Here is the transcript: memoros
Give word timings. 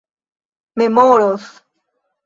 memoros 0.75 1.43